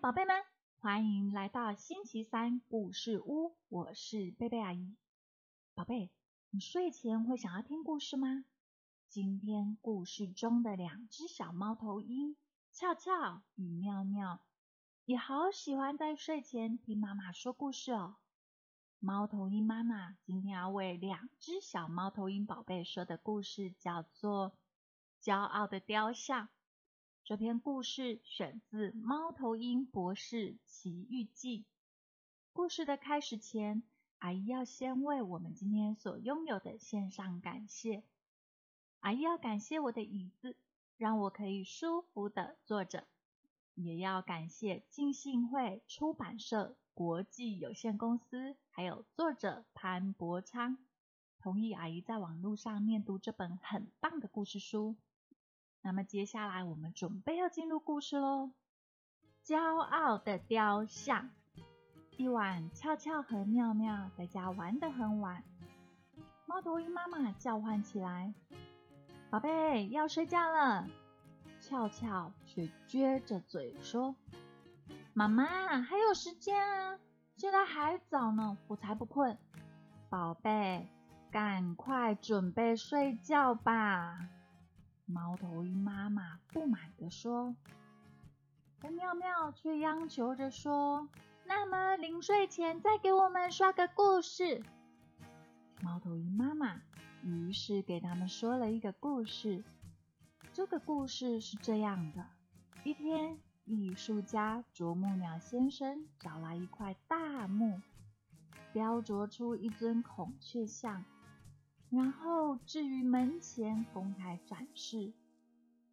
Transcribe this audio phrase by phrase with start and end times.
[0.00, 0.34] 宝贝们，
[0.80, 4.96] 欢迎来到星期三故事屋，我是贝贝阿姨。
[5.74, 6.10] 宝贝，
[6.50, 8.44] 你睡前会想要听故事吗？
[9.08, 12.36] 今天故事中的两只小猫头鹰
[12.72, 14.40] 俏俏与妙妙，
[15.04, 18.16] 也好喜欢在睡前听妈妈说故事哦。
[18.98, 24.56] 猫头鹰妈妈今天要为两只小猫头鹰宝贝说的故事叫做
[25.24, 26.48] 《骄傲的雕像》。
[27.26, 31.60] 这篇故事选自《猫头鹰博士奇遇记》。
[32.52, 33.82] 故事的开始前，
[34.18, 38.02] 阿姨要先为我们今天所拥有的献上感谢。
[39.00, 40.54] 阿姨要感谢我的椅子，
[40.98, 43.04] 让我可以舒服的坐着；
[43.74, 50.76] 也要感谢浸信会出版社国际有限公司，还有作者潘伯昌，
[51.38, 54.94] 同意阿姨在网络上念读这本很棒的故事书。
[55.86, 58.52] 那么接下来我们准备要进入故事喽。
[59.44, 61.28] 骄傲的雕像。
[62.16, 65.44] 一晚，俏俏和妙妙在家玩得很晚，
[66.46, 68.32] 猫头鹰妈妈叫唤起来
[69.28, 70.88] ：“宝贝，要睡觉了。”
[71.60, 74.16] 俏俏却撅着嘴说
[75.12, 76.98] ：“妈妈，还有时间啊，
[77.36, 79.36] 现在还早呢，我才不困。”
[80.08, 80.88] 宝贝，
[81.30, 84.30] 赶快准备睡觉吧。
[85.06, 87.54] 猫头鹰妈妈不满地说
[88.80, 91.08] ：“但妙妙却央求着说
[91.44, 94.62] ：‘那么临睡前再给我们说个故事。’
[95.82, 96.80] 猫头鹰妈妈
[97.22, 99.62] 于是给他们说了一个故事。
[100.54, 102.24] 这个故事是这样的：
[102.82, 107.78] 一天，艺术家啄木鸟先生找来一块大木，
[108.72, 111.04] 雕琢出一尊孔雀像。”
[111.94, 115.12] 然后置于门前公开展示。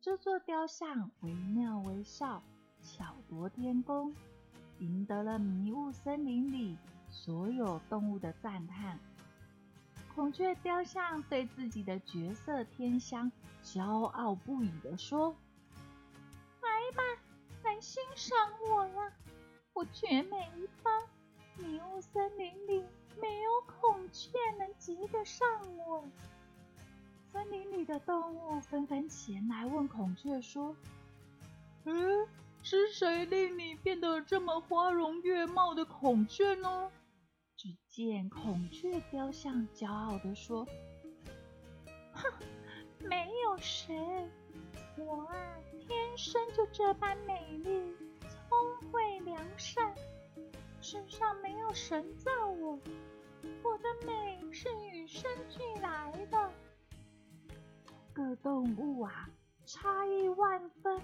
[0.00, 2.40] 这座雕像惟妙惟肖，
[2.80, 4.14] 巧夺天工，
[4.78, 6.76] 赢得了迷雾森林里
[7.10, 8.98] 所有动物的赞叹。
[10.14, 13.30] 孔雀雕像对自己的绝色天香
[13.64, 15.34] 骄傲不已地说
[16.62, 17.02] ：“来吧，
[17.64, 18.36] 来欣赏
[18.70, 19.12] 我呀！
[19.72, 21.02] 我绝美一方，
[21.56, 22.84] 迷雾森林里。”
[23.20, 25.46] 没有孔雀能及得上
[25.76, 26.04] 我。
[27.32, 30.74] 森林里的动物纷纷前来问孔雀说
[31.84, 32.26] ：“嗯，
[32.62, 36.90] 是谁令你变得这么花容月貌的孔雀呢？”
[37.56, 40.66] 只见孔雀雕像骄傲地说
[42.14, 42.32] ：“哼，
[43.00, 43.96] 没有谁，
[44.96, 45.34] 我啊，
[45.80, 49.92] 天生就这般美丽、聪慧、良善。”
[50.90, 52.80] 身上没有神造我，
[53.62, 56.50] 我的美是与生俱来的。
[58.14, 59.28] 各动物啊，
[59.66, 60.98] 差异万分。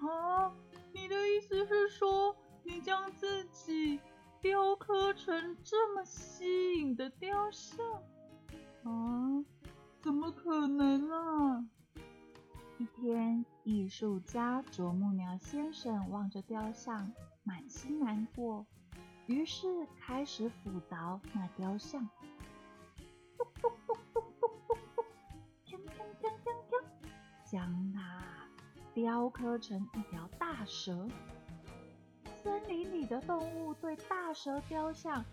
[0.00, 0.50] 啊，
[0.94, 4.00] 你的意思是说，你将自己
[4.40, 7.84] 雕刻成这么吸引的雕像？
[8.84, 9.44] 啊，
[10.00, 11.68] 怎么可能啊！
[12.78, 17.12] 一天，艺术家啄木鸟先生望着雕像，
[17.42, 18.64] 满心难过。
[19.26, 22.08] 于是开始斧凿那雕像，
[23.36, 25.04] 咚咚咚咚咚咚，
[25.64, 26.84] 锵锵锵锵锵，
[27.50, 28.24] 将它
[28.92, 31.08] 雕刻成一条大蛇。
[32.42, 35.24] 森林里的动物对大蛇雕像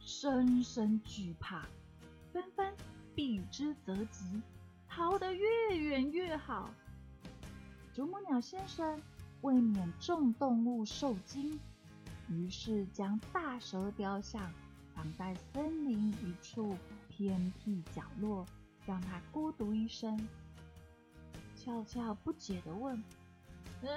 [0.00, 1.64] 深深惧怕，
[2.32, 2.74] 纷纷
[3.14, 4.42] 避之则吉，
[4.88, 6.68] 逃得越远越好。
[7.94, 9.00] 啄木鸟先生
[9.42, 11.58] 为免众动物受惊。
[12.28, 14.52] 于是将大蛇雕像
[14.94, 16.76] 藏在森林一处
[17.08, 18.44] 偏僻角落，
[18.86, 20.28] 让它孤独一生。
[21.56, 23.02] 俏俏不解地问
[23.82, 23.88] ：“嗯，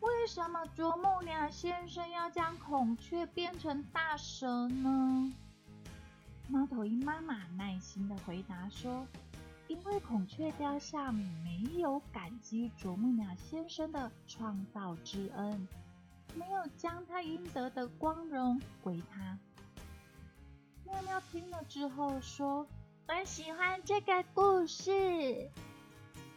[0.00, 5.32] 为什么啄木鸟先生要将孔雀变成大蛇呢？”
[6.48, 9.06] 猫头鹰妈妈耐心地回答说
[9.68, 15.68] ：“因为孔雀雕像没有感激啄木鸟先生的创造之恩。”
[16.34, 19.38] 没有将他应得的光荣归他。
[20.84, 22.66] 妙妙听了之后说
[23.08, 25.50] ：“我喜欢这个故事。”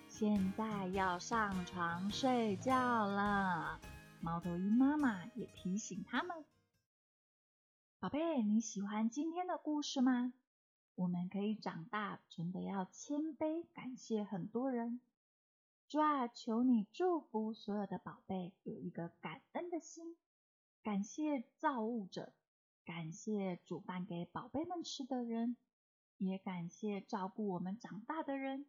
[0.07, 3.79] 现在要上床睡觉了。
[4.21, 6.45] 猫头鹰妈妈也提醒他们
[7.99, 10.33] ：“宝贝，你喜欢今天的故事吗？
[10.95, 15.01] 我们可以长大，真的要谦卑，感谢很多人。”
[15.87, 20.17] 主啊，求你祝福所有的宝贝有一个感恩的心，
[20.81, 22.33] 感谢造物者，
[22.83, 25.55] 感谢煮饭给宝贝们吃的人，
[26.17, 28.65] 也感谢照顾我们长大的人。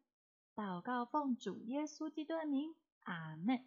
[0.54, 2.74] 祷告奉主耶稣基督的名，
[3.04, 3.66] 阿门。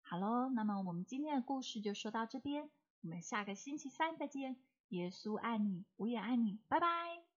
[0.00, 2.70] 好喽，那么我们今天的故事就说到这边，
[3.00, 4.56] 我们下个星期三再见。
[4.90, 7.23] 耶稣爱你，我也爱你，拜拜。